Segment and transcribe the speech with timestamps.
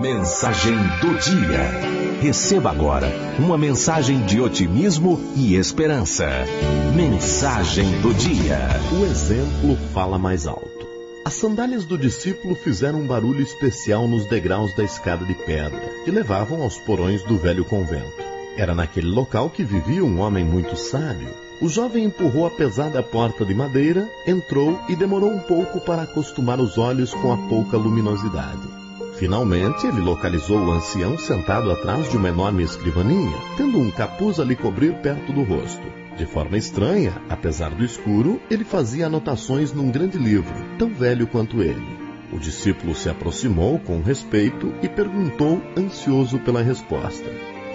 [0.00, 2.20] Mensagem do dia.
[2.22, 6.24] Receba agora uma mensagem de otimismo e esperança.
[6.94, 8.60] Mensagem do dia.
[8.92, 10.86] O exemplo fala mais alto.
[11.24, 16.12] As sandálias do discípulo fizeram um barulho especial nos degraus da escada de pedra que
[16.12, 18.22] levavam aos porões do velho convento.
[18.56, 21.34] Era naquele local que vivia um homem muito sábio.
[21.60, 26.60] O jovem empurrou a pesada porta de madeira, entrou e demorou um pouco para acostumar
[26.60, 28.77] os olhos com a pouca luminosidade.
[29.18, 34.44] Finalmente, ele localizou o ancião sentado atrás de uma enorme escrivaninha, tendo um capuz a
[34.44, 35.82] lhe cobrir perto do rosto.
[36.16, 41.60] De forma estranha, apesar do escuro, ele fazia anotações num grande livro, tão velho quanto
[41.60, 41.98] ele.
[42.32, 47.28] O discípulo se aproximou com respeito e perguntou, ansioso pela resposta: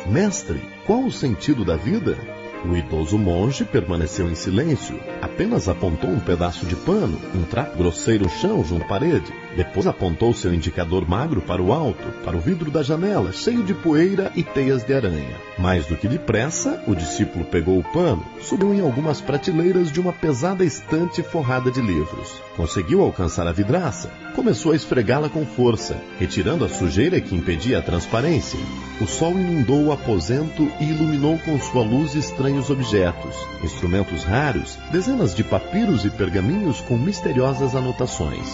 [0.05, 2.17] Mestre, qual o sentido da vida?
[2.65, 8.23] O idoso monge permaneceu em silêncio, apenas apontou um pedaço de pano, um trapo grosseiro
[8.23, 9.33] no chão junto à parede.
[9.55, 13.73] Depois apontou seu indicador magro para o alto, para o vidro da janela, cheio de
[13.73, 15.35] poeira e teias de aranha.
[15.57, 20.13] Mais do que depressa, o discípulo pegou o pano, subiu em algumas prateleiras de uma
[20.13, 22.41] pesada estante forrada de livros.
[22.55, 27.81] Conseguiu alcançar a vidraça, começou a esfregá-la com força, retirando a sujeira que impedia a
[27.81, 28.59] transparência.
[29.01, 35.33] O sol inundou o aposento e iluminou com sua luz estranhos objetos, instrumentos raros, dezenas
[35.33, 38.47] de papiros e pergaminhos com misteriosas anotações.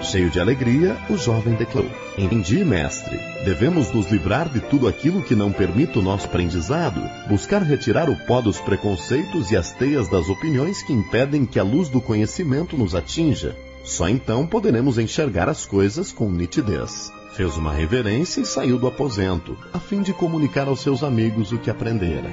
[0.00, 3.18] Cheio de alegria, o jovem declarou: Entendi, mestre.
[3.44, 8.16] Devemos nos livrar de tudo aquilo que não permite o nosso aprendizado, buscar retirar o
[8.26, 12.78] pó dos preconceitos e as teias das opiniões que impedem que a luz do conhecimento
[12.78, 13.56] nos atinja.
[13.84, 17.12] Só então poderemos enxergar as coisas com nitidez.
[17.32, 21.58] Fez uma reverência e saiu do aposento, a fim de comunicar aos seus amigos o
[21.58, 22.28] que aprendera.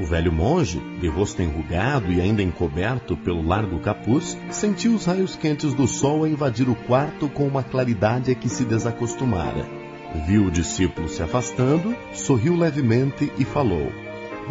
[0.00, 5.36] O velho monge, de rosto enrugado e ainda encoberto pelo largo capuz, sentiu os raios
[5.36, 9.68] quentes do sol a invadir o quarto com uma claridade a que se desacostumara.
[10.26, 13.92] Viu o discípulo se afastando, sorriu levemente e falou: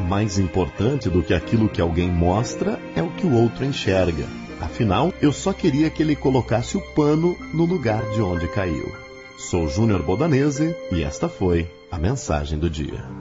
[0.07, 4.27] Mais importante do que aquilo que alguém mostra é o que o outro enxerga.
[4.61, 9.08] Afinal, eu só queria que ele colocasse o pano no lugar de onde caiu.
[9.39, 13.18] Sou Júnior Bodanese e esta foi a mensagem do dia.